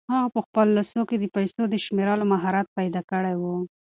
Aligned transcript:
هغه 0.15 0.27
په 0.35 0.39
خپلو 0.45 0.71
لاسو 0.77 1.01
کې 1.09 1.15
د 1.19 1.25
پیسو 1.35 1.61
د 1.69 1.75
شمېرلو 1.85 2.25
مهارت 2.33 2.67
پیدا 2.77 3.01
کړی 3.11 3.35
و. 3.41 3.43